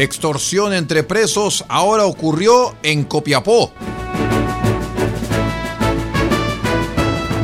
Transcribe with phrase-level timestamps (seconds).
[0.00, 3.70] Extorsión entre presos ahora ocurrió en Copiapó.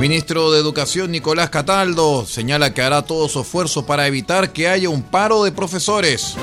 [0.00, 4.88] Ministro de Educación Nicolás Cataldo señala que hará todo su esfuerzo para evitar que haya
[4.88, 6.34] un paro de profesores.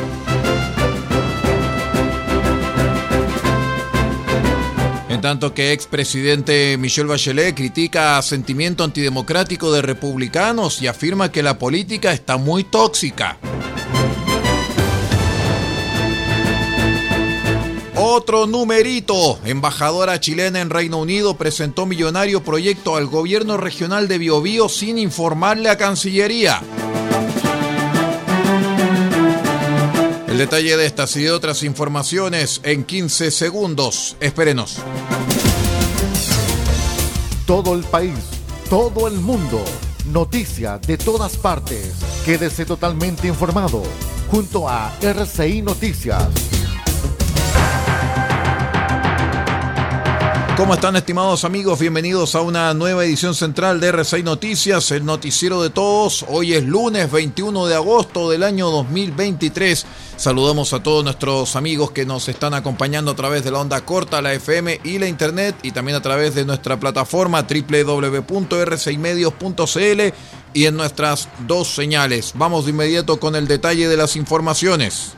[5.09, 11.57] En tanto que expresidente Michel Bachelet critica sentimiento antidemocrático de republicanos y afirma que la
[11.57, 13.39] política está muy tóxica.
[18.05, 19.39] Otro numerito.
[19.45, 25.69] Embajadora chilena en Reino Unido presentó millonario proyecto al gobierno regional de Biobío sin informarle
[25.69, 26.61] a Cancillería.
[30.27, 34.17] El detalle de estas y de otras informaciones en 15 segundos.
[34.19, 34.79] Espérenos.
[37.47, 38.19] Todo el país,
[38.69, 39.63] todo el mundo,
[40.07, 41.93] noticia de todas partes.
[42.25, 43.81] Quédese totalmente informado
[44.29, 46.52] junto a RCI Noticias.
[50.55, 51.79] ¿Cómo están estimados amigos?
[51.79, 56.23] Bienvenidos a una nueva edición central de R6 Noticias, el noticiero de todos.
[56.29, 59.83] Hoy es lunes 21 de agosto del año 2023.
[60.15, 64.21] Saludamos a todos nuestros amigos que nos están acompañando a través de la onda corta,
[64.21, 70.13] la FM y la internet y también a través de nuestra plataforma www.r6medios.cl
[70.53, 72.33] y en nuestras dos señales.
[72.35, 75.15] Vamos de inmediato con el detalle de las informaciones.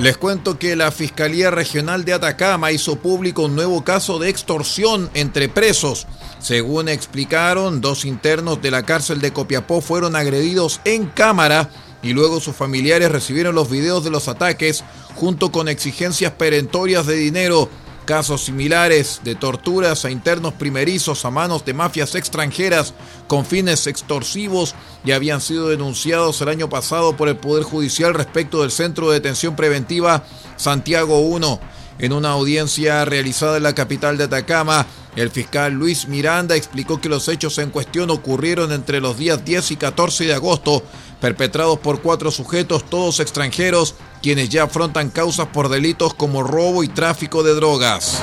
[0.00, 5.10] Les cuento que la Fiscalía Regional de Atacama hizo público un nuevo caso de extorsión
[5.12, 6.06] entre presos.
[6.38, 11.68] Según explicaron, dos internos de la cárcel de Copiapó fueron agredidos en cámara
[12.02, 14.84] y luego sus familiares recibieron los videos de los ataques
[15.16, 17.68] junto con exigencias perentorias de dinero
[18.06, 22.94] casos similares de torturas a internos primerizos a manos de mafias extranjeras
[23.28, 24.74] con fines extorsivos
[25.04, 29.14] ya habían sido denunciados el año pasado por el Poder Judicial respecto del Centro de
[29.14, 30.24] Detención Preventiva
[30.56, 31.58] Santiago I.
[32.04, 37.08] En una audiencia realizada en la capital de Atacama, el fiscal Luis Miranda explicó que
[37.08, 40.82] los hechos en cuestión ocurrieron entre los días 10 y 14 de agosto,
[41.20, 46.88] perpetrados por cuatro sujetos, todos extranjeros, quienes ya afrontan causas por delitos como robo y
[46.88, 48.22] tráfico de drogas.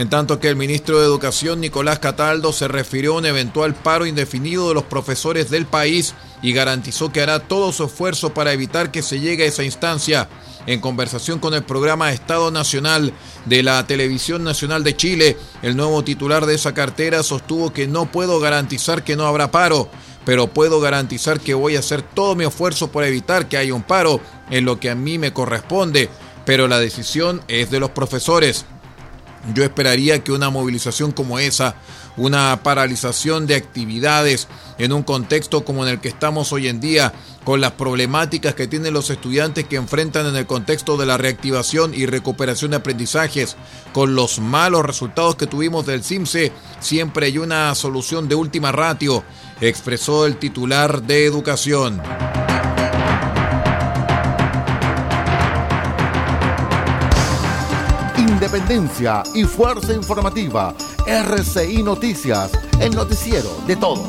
[0.00, 4.06] En tanto que el ministro de Educación, Nicolás Cataldo, se refirió a un eventual paro
[4.06, 8.92] indefinido de los profesores del país y garantizó que hará todo su esfuerzo para evitar
[8.92, 10.30] que se llegue a esa instancia.
[10.64, 13.12] En conversación con el programa Estado Nacional
[13.44, 18.10] de la Televisión Nacional de Chile, el nuevo titular de esa cartera sostuvo que no
[18.10, 19.90] puedo garantizar que no habrá paro,
[20.24, 23.82] pero puedo garantizar que voy a hacer todo mi esfuerzo por evitar que haya un
[23.82, 24.18] paro
[24.48, 26.08] en lo que a mí me corresponde,
[26.46, 28.64] pero la decisión es de los profesores.
[29.54, 31.74] Yo esperaría que una movilización como esa,
[32.16, 34.48] una paralización de actividades
[34.78, 37.12] en un contexto como en el que estamos hoy en día,
[37.44, 41.94] con las problemáticas que tienen los estudiantes que enfrentan en el contexto de la reactivación
[41.94, 43.56] y recuperación de aprendizajes,
[43.92, 49.24] con los malos resultados que tuvimos del CIMSE, siempre hay una solución de última ratio,
[49.60, 52.00] expresó el titular de Educación.
[58.52, 60.74] Independencia y fuerza informativa.
[61.06, 62.50] RCI Noticias,
[62.80, 64.08] el noticiero de todos.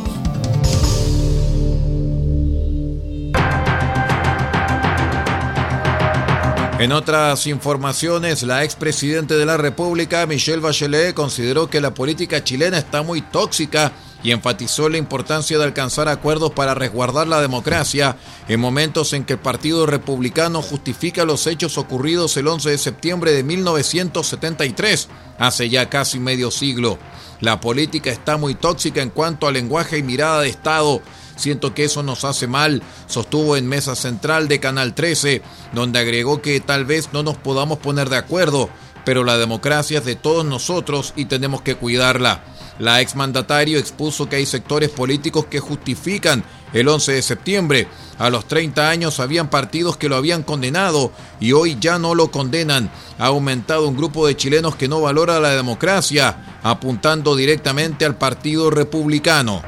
[6.79, 12.79] En otras informaciones, la expresidente de la República, Michelle Bachelet, consideró que la política chilena
[12.79, 13.91] está muy tóxica
[14.23, 19.33] y enfatizó la importancia de alcanzar acuerdos para resguardar la democracia en momentos en que
[19.33, 25.07] el Partido Republicano justifica los hechos ocurridos el 11 de septiembre de 1973,
[25.37, 26.99] hace ya casi medio siglo.
[27.39, 31.01] La política está muy tóxica en cuanto a lenguaje y mirada de Estado.
[31.35, 35.41] Siento que eso nos hace mal, sostuvo en Mesa Central de Canal 13,
[35.73, 38.69] donde agregó que tal vez no nos podamos poner de acuerdo,
[39.05, 42.43] pero la democracia es de todos nosotros y tenemos que cuidarla.
[42.79, 47.87] La exmandatario expuso que hay sectores políticos que justifican el 11 de septiembre.
[48.17, 52.31] A los 30 años habían partidos que lo habían condenado y hoy ya no lo
[52.31, 52.91] condenan.
[53.19, 58.69] Ha aumentado un grupo de chilenos que no valora la democracia, apuntando directamente al Partido
[58.69, 59.61] Republicano.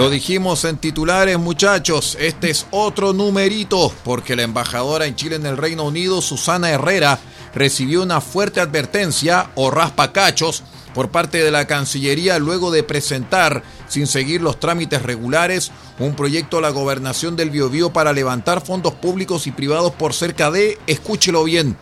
[0.00, 2.16] Lo dijimos en titulares, muchachos.
[2.18, 7.18] Este es otro numerito, porque la embajadora en Chile en el Reino Unido, Susana Herrera,
[7.54, 10.62] recibió una fuerte advertencia o raspacachos
[10.94, 16.56] por parte de la Cancillería luego de presentar, sin seguir los trámites regulares, un proyecto
[16.56, 21.44] a la gobernación del Biobío para levantar fondos públicos y privados por cerca de, escúchelo
[21.44, 21.76] bien,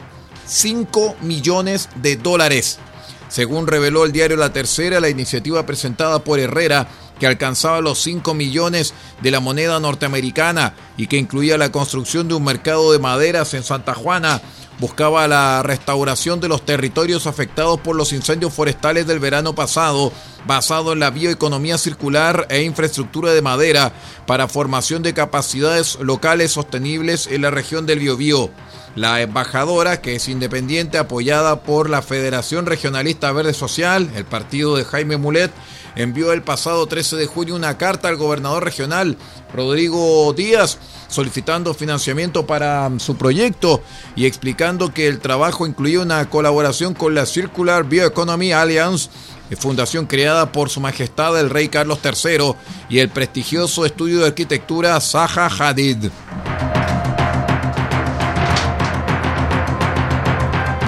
[0.44, 2.80] 5 millones de dólares.
[3.28, 6.88] Según reveló el diario La Tercera, la iniciativa presentada por Herrera
[7.18, 12.34] que alcanzaba los 5 millones de la moneda norteamericana y que incluía la construcción de
[12.34, 14.40] un mercado de maderas en Santa Juana,
[14.78, 20.12] buscaba la restauración de los territorios afectados por los incendios forestales del verano pasado,
[20.46, 23.92] basado en la bioeconomía circular e infraestructura de madera
[24.26, 28.50] para formación de capacidades locales sostenibles en la región del Biobío.
[28.94, 34.84] La embajadora, que es independiente, apoyada por la Federación Regionalista Verde Social, el partido de
[34.84, 35.52] Jaime Mulet,
[35.94, 39.16] envió el pasado 13 de junio una carta al gobernador regional,
[39.54, 40.78] Rodrigo Díaz,
[41.08, 43.82] solicitando financiamiento para su proyecto
[44.14, 49.10] y explicando que el trabajo incluía una colaboración con la Circular Bioeconomy Alliance,
[49.58, 52.54] fundación creada por Su Majestad el Rey Carlos III,
[52.88, 56.10] y el prestigioso estudio de arquitectura Zaha Hadid.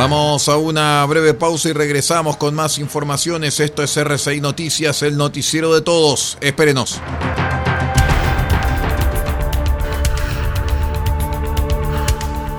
[0.01, 3.61] Vamos a una breve pausa y regresamos con más informaciones.
[3.61, 6.39] Esto es RCI Noticias, el noticiero de todos.
[6.41, 7.03] Espérenos.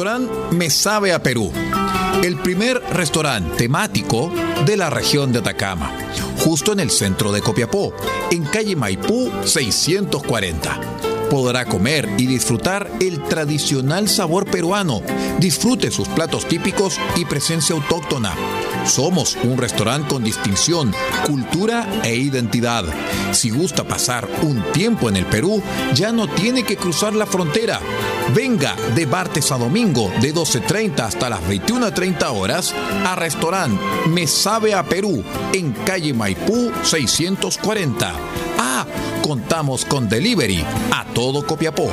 [0.00, 1.52] Restaurante Me Sabe a Perú.
[2.24, 4.32] El primer restaurante temático
[4.64, 5.92] de la región de Atacama,
[6.38, 7.92] justo en el centro de Copiapó,
[8.30, 10.99] en calle Maipú 640
[11.30, 15.00] podrá comer y disfrutar el tradicional sabor peruano.
[15.38, 18.34] Disfrute sus platos típicos y presencia autóctona.
[18.84, 20.92] Somos un restaurante con distinción,
[21.26, 22.84] cultura e identidad.
[23.32, 25.62] Si gusta pasar un tiempo en el Perú,
[25.94, 27.80] ya no tiene que cruzar la frontera.
[28.34, 34.74] Venga de martes a domingo de 12.30 hasta las 21.30 horas a restaurante Me Sabe
[34.74, 35.22] a Perú
[35.52, 38.12] en calle Maipú 640.
[38.58, 38.86] Ah,
[39.30, 41.88] contamos con delivery a todo Copiapó.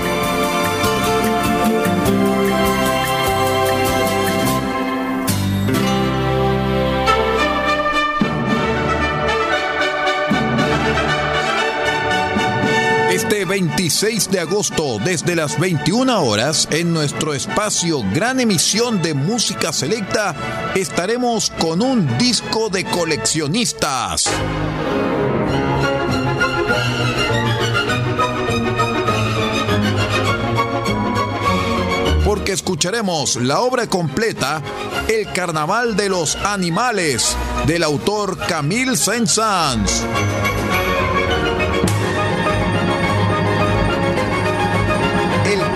[13.11, 19.71] Este 26 de agosto, desde las 21 horas, en nuestro espacio Gran Emisión de Música
[19.71, 24.27] Selecta, estaremos con un disco de coleccionistas.
[32.47, 34.61] Porque escucharemos la obra completa
[35.09, 37.35] El Carnaval de los Animales
[37.65, 40.46] del autor Camille Saint-Saëns.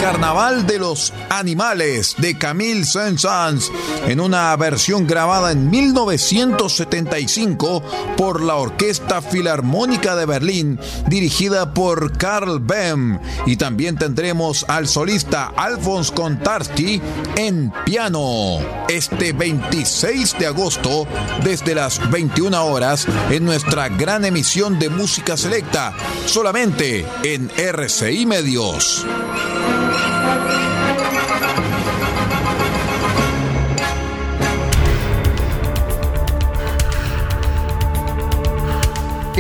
[0.01, 3.69] Carnaval de los Animales de Camille Saint-Saëns
[4.07, 7.83] en una versión grabada en 1975
[8.17, 15.53] por la Orquesta Filarmónica de Berlín dirigida por Carl Bem y también tendremos al solista
[15.55, 16.99] Alphonse Contarti
[17.35, 18.57] en piano
[18.89, 21.05] este 26 de agosto
[21.43, 25.93] desde las 21 horas en nuestra gran emisión de música selecta
[26.25, 29.05] solamente en RCI Medios.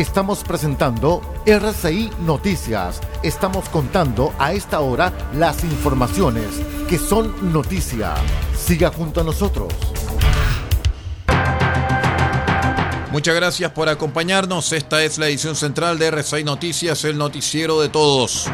[0.01, 3.01] Estamos presentando RCI Noticias.
[3.21, 6.47] Estamos contando a esta hora las informaciones
[6.89, 8.15] que son noticia.
[8.57, 9.71] Siga junto a nosotros.
[13.11, 14.71] Muchas gracias por acompañarnos.
[14.71, 18.49] Esta es la edición central de RCI Noticias, el noticiero de todos.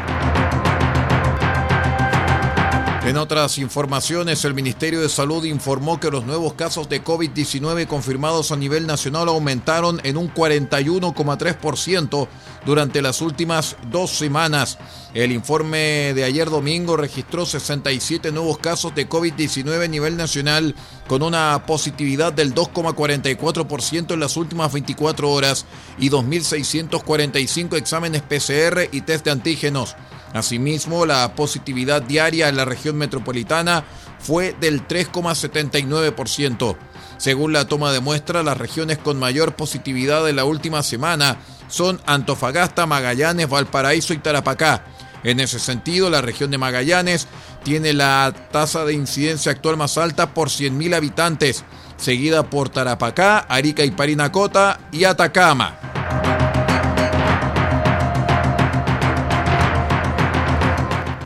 [3.08, 8.52] En otras informaciones, el Ministerio de Salud informó que los nuevos casos de COVID-19 confirmados
[8.52, 12.28] a nivel nacional aumentaron en un 41,3%
[12.66, 14.76] durante las últimas dos semanas.
[15.14, 20.74] El informe de ayer domingo registró 67 nuevos casos de COVID-19 a nivel nacional
[21.06, 25.64] con una positividad del 2,44% en las últimas 24 horas
[25.98, 29.96] y 2.645 exámenes PCR y test de antígenos.
[30.34, 33.84] Asimismo, la positividad diaria en la región metropolitana
[34.18, 36.76] fue del 3,79%.
[37.16, 42.00] Según la toma de muestra, las regiones con mayor positividad en la última semana son
[42.06, 44.84] Antofagasta, Magallanes, Valparaíso y Tarapacá.
[45.24, 47.26] En ese sentido, la región de Magallanes
[47.64, 51.64] tiene la tasa de incidencia actual más alta por 100.000 habitantes,
[51.96, 55.87] seguida por Tarapacá, Arica y Parinacota y Atacama.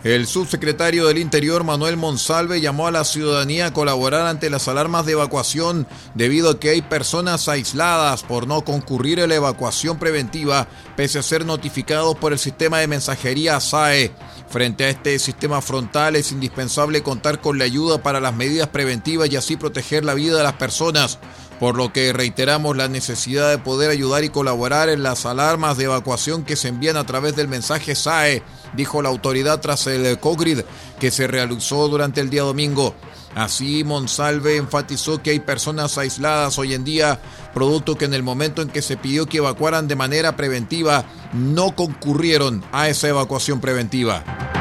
[0.04, 5.06] El subsecretario del Interior, Manuel Monsalve, llamó a la ciudadanía a colaborar ante las alarmas
[5.06, 10.66] de evacuación debido a que hay personas aisladas por no concurrir a la evacuación preventiva
[10.96, 14.10] pese a ser notificados por el sistema de mensajería SAE.
[14.48, 19.30] Frente a este sistema frontal es indispensable contar con la ayuda para las medidas preventivas
[19.30, 21.20] y así proteger la vida de las personas
[21.62, 25.84] por lo que reiteramos la necesidad de poder ayudar y colaborar en las alarmas de
[25.84, 28.42] evacuación que se envían a través del mensaje SAE,
[28.74, 30.62] dijo la autoridad tras el COGRID
[30.98, 32.96] que se realizó durante el día domingo.
[33.36, 37.20] Así, Monsalve enfatizó que hay personas aisladas hoy en día,
[37.54, 41.76] producto que en el momento en que se pidió que evacuaran de manera preventiva, no
[41.76, 44.51] concurrieron a esa evacuación preventiva.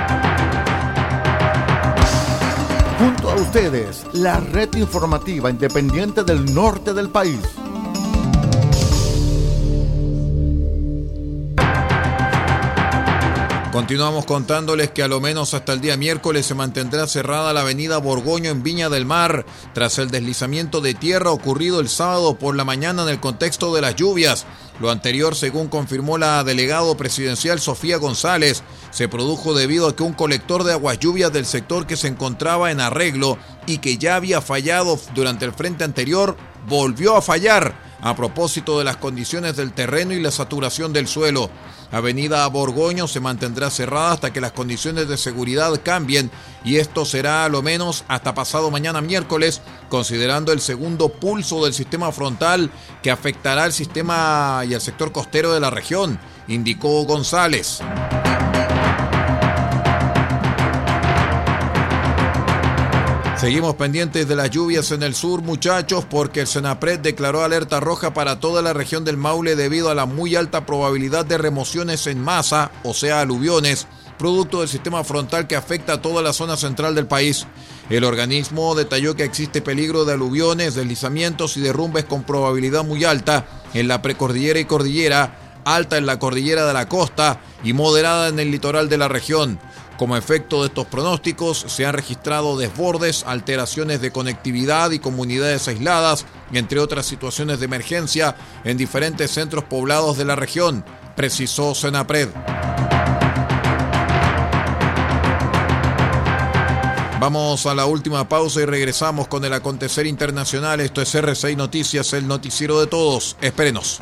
[3.53, 7.60] Ustedes, la red informativa independiente del norte del país.
[13.81, 17.97] Continuamos contándoles que a lo menos hasta el día miércoles se mantendrá cerrada la avenida
[17.97, 22.63] Borgoño en Viña del Mar tras el deslizamiento de tierra ocurrido el sábado por la
[22.63, 24.45] mañana en el contexto de las lluvias.
[24.79, 28.61] Lo anterior, según confirmó la delegado presidencial Sofía González,
[28.91, 32.69] se produjo debido a que un colector de aguas lluvias del sector que se encontraba
[32.69, 38.15] en arreglo y que ya había fallado durante el frente anterior, volvió a fallar a
[38.15, 41.49] propósito de las condiciones del terreno y la saturación del suelo.
[41.91, 46.31] Avenida Borgoño se mantendrá cerrada hasta que las condiciones de seguridad cambien
[46.63, 51.73] y esto será a lo menos hasta pasado mañana miércoles, considerando el segundo pulso del
[51.73, 52.71] sistema frontal
[53.03, 57.81] que afectará al sistema y al sector costero de la región, indicó González.
[63.41, 68.13] Seguimos pendientes de las lluvias en el sur, muchachos, porque el Senapred declaró alerta roja
[68.13, 72.21] para toda la región del Maule debido a la muy alta probabilidad de remociones en
[72.21, 73.87] masa, o sea, aluviones,
[74.19, 77.47] producto del sistema frontal que afecta a toda la zona central del país.
[77.89, 83.47] El organismo detalló que existe peligro de aluviones, deslizamientos y derrumbes con probabilidad muy alta
[83.73, 88.39] en la precordillera y cordillera, alta en la cordillera de la costa y moderada en
[88.39, 89.59] el litoral de la región.
[90.01, 96.25] Como efecto de estos pronósticos, se han registrado desbordes, alteraciones de conectividad y comunidades aisladas,
[96.51, 100.83] entre otras situaciones de emergencia, en diferentes centros poblados de la región,
[101.15, 102.29] precisó Senapred.
[107.19, 110.79] Vamos a la última pausa y regresamos con el acontecer internacional.
[110.79, 113.37] Esto es R6 Noticias, el noticiero de todos.
[113.39, 114.01] Espérenos.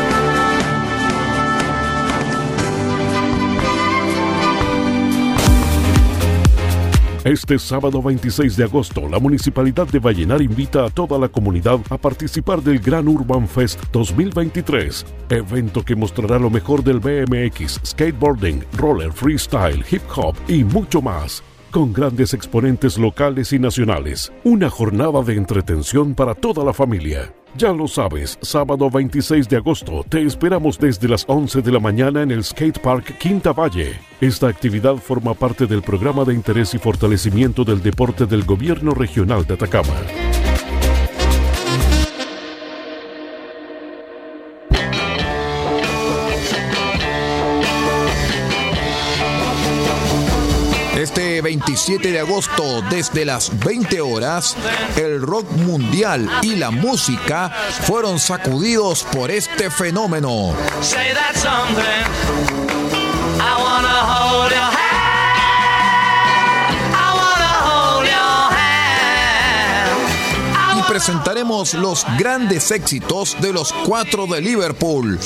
[7.23, 11.97] Este sábado 26 de agosto, la Municipalidad de Vallenar invita a toda la comunidad a
[11.99, 19.11] participar del Gran Urban Fest 2023, evento que mostrará lo mejor del BMX, skateboarding, roller,
[19.11, 24.33] freestyle, hip hop y mucho más con grandes exponentes locales y nacionales.
[24.43, 27.31] Una jornada de entretención para toda la familia.
[27.57, 32.21] Ya lo sabes, sábado 26 de agosto te esperamos desde las 11 de la mañana
[32.21, 33.99] en el Skate Park Quinta Valle.
[34.21, 39.45] Esta actividad forma parte del programa de interés y fortalecimiento del deporte del Gobierno Regional
[39.45, 39.93] de Atacama.
[51.51, 54.55] 27 de agosto, desde las 20 horas,
[54.95, 57.49] el rock mundial y la música
[57.81, 60.55] fueron sacudidos por este fenómeno.
[70.77, 75.19] Y presentaremos los grandes éxitos de los cuatro de Liverpool,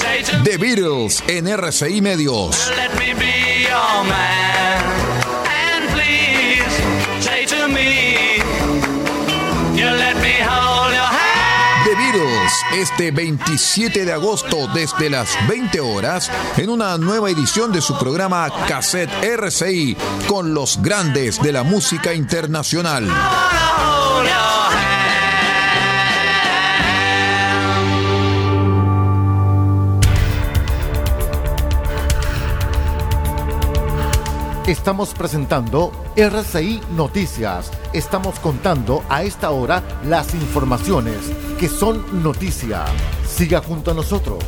[0.44, 2.72] The Beatles en RCI Medios.
[12.74, 18.50] Este 27 de agosto desde las 20 horas en una nueva edición de su programa
[18.68, 19.96] Cassette RCI
[20.28, 23.08] con los grandes de la música internacional.
[34.68, 37.70] Estamos presentando RCI Noticias.
[37.94, 41.18] Estamos contando a esta hora las informaciones
[41.60, 42.84] que son noticia.
[43.28, 44.44] Siga junto a nosotros.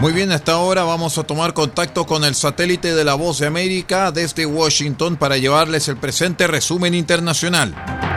[0.00, 3.46] Muy bien, hasta ahora vamos a tomar contacto con el satélite de la Voz de
[3.46, 8.07] América desde Washington para llevarles el presente resumen internacional.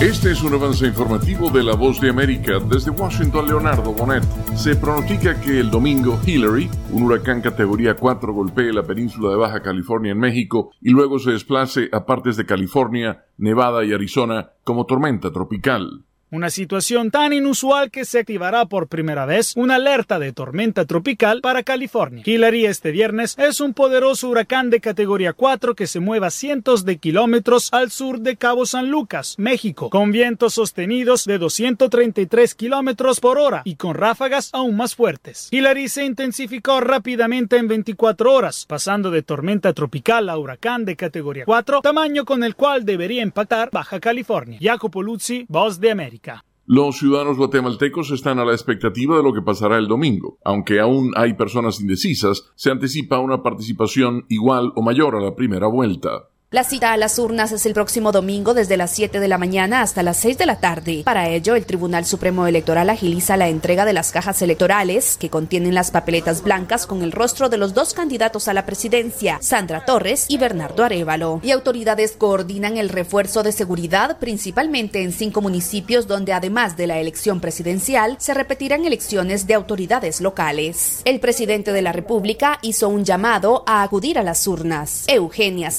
[0.00, 2.60] Este es un avance informativo de La Voz de América.
[2.60, 4.22] Desde Washington, Leonardo Bonet.
[4.54, 9.60] Se pronostica que el domingo Hillary, un huracán categoría 4, golpee la península de Baja
[9.60, 14.86] California en México y luego se desplace a partes de California, Nevada y Arizona como
[14.86, 16.04] tormenta tropical.
[16.30, 21.40] Una situación tan inusual que se activará por primera vez una alerta de tormenta tropical
[21.40, 22.22] para California.
[22.26, 26.84] Hillary este viernes es un poderoso huracán de categoría 4 que se mueve a cientos
[26.84, 33.20] de kilómetros al sur de Cabo San Lucas, México, con vientos sostenidos de 233 kilómetros
[33.20, 35.48] por hora y con ráfagas aún más fuertes.
[35.50, 41.46] Hillary se intensificó rápidamente en 24 horas, pasando de tormenta tropical a huracán de categoría
[41.46, 44.58] 4, tamaño con el cual debería impactar Baja California.
[44.60, 46.17] Jacopo Luzzi, Voz de América.
[46.66, 50.38] Los ciudadanos guatemaltecos están a la expectativa de lo que pasará el domingo.
[50.44, 55.66] Aunque aún hay personas indecisas, se anticipa una participación igual o mayor a la primera
[55.66, 56.28] vuelta.
[56.50, 59.82] La cita a las urnas es el próximo domingo desde las 7 de la mañana
[59.82, 61.02] hasta las 6 de la tarde.
[61.04, 65.74] Para ello, el Tribunal Supremo Electoral agiliza la entrega de las cajas electorales que contienen
[65.74, 70.24] las papeletas blancas con el rostro de los dos candidatos a la presidencia, Sandra Torres
[70.30, 71.40] y Bernardo Arevalo.
[71.42, 76.98] Y autoridades coordinan el refuerzo de seguridad principalmente en cinco municipios donde además de la
[76.98, 81.02] elección presidencial se repetirán elecciones de autoridades locales.
[81.04, 85.04] El presidente de la República hizo un llamado a acudir a las urnas.
[85.08, 85.70] Eugenia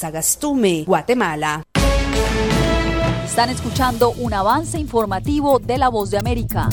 [0.86, 1.64] Guatemala.
[3.24, 6.68] Están escuchando un avance informativo de La Voz de América.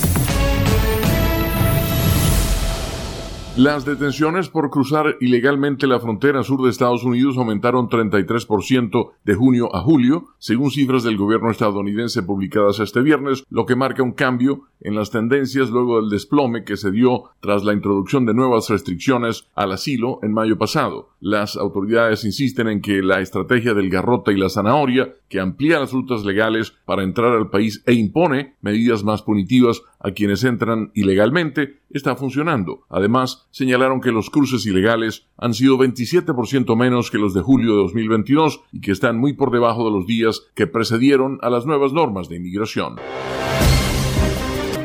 [3.57, 9.75] Las detenciones por cruzar ilegalmente la frontera sur de Estados Unidos aumentaron 33% de junio
[9.75, 14.64] a julio, según cifras del gobierno estadounidense publicadas este viernes, lo que marca un cambio
[14.83, 19.47] en las tendencias luego del desplome que se dio tras la introducción de nuevas restricciones
[19.55, 21.09] al asilo en mayo pasado.
[21.21, 25.92] Las autoridades insisten en que la estrategia del garrote y la zanahoria que amplía las
[25.92, 31.80] rutas legales para entrar al país e impone medidas más punitivas a quienes entran ilegalmente,
[31.90, 32.84] está funcionando.
[32.88, 37.82] Además, señalaron que los cruces ilegales han sido 27% menos que los de julio de
[37.82, 41.92] 2022 y que están muy por debajo de los días que precedieron a las nuevas
[41.92, 42.96] normas de inmigración.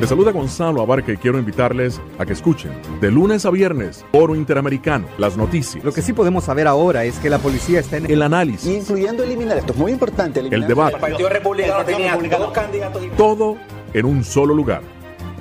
[0.01, 4.35] Les saluda Gonzalo Abarca y quiero invitarles a que escuchen de lunes a viernes Oro
[4.35, 5.83] Interamericano, las noticias.
[5.83, 9.23] Lo que sí podemos saber ahora es que la policía está en el análisis, incluyendo
[9.23, 13.57] eliminar esto es muy importante, el debate, el Partido Republicano tenía dos candidatos, todo
[13.93, 14.81] en un solo lugar.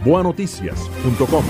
[0.05, 1.43] Boanoticias.com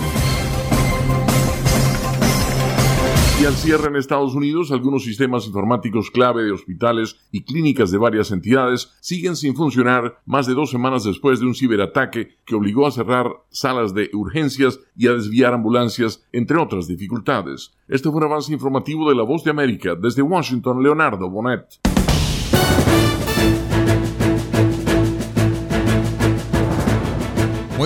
[3.40, 7.96] Y al cierre en Estados Unidos, algunos sistemas informáticos clave de hospitales y clínicas de
[7.96, 12.87] varias entidades siguen sin funcionar más de dos semanas después de un ciberataque que obligó
[12.87, 17.72] a cerrar salas de urgencias y a desviar ambulancias, entre otras dificultades.
[17.88, 19.94] Este fue un avance informativo de La Voz de América.
[19.94, 21.81] Desde Washington, Leonardo Bonet.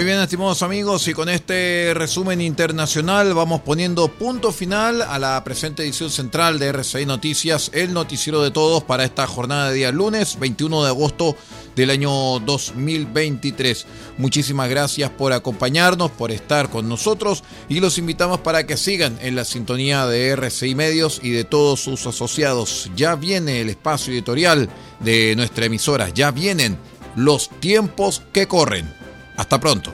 [0.05, 5.43] Muy bien, estimados amigos, y con este resumen internacional vamos poniendo punto final a la
[5.45, 9.93] presente edición central de RCI Noticias, el noticiero de todos para esta jornada de día
[9.93, 11.39] lunes 21 de agosto
[11.75, 13.87] del año 2023.
[14.19, 19.37] Muchísimas gracias por acompañarnos, por estar con nosotros y los invitamos para que sigan en
[19.37, 22.91] la sintonía de RCI Medios y de todos sus asociados.
[22.95, 24.69] Ya viene el espacio editorial
[25.01, 26.77] de nuestra emisora, ya vienen
[27.17, 29.03] los tiempos que corren.
[29.37, 29.94] Hasta pronto.